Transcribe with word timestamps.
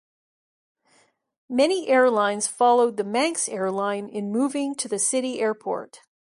Many 1.47 1.87
airlines 1.87 2.47
followed 2.47 2.97
the 2.97 3.03
Manx 3.03 3.47
airline 3.47 4.09
in 4.09 4.31
moving 4.31 4.73
to 4.77 4.87
the 4.87 4.97
City 4.97 5.39
airport. 5.39 5.99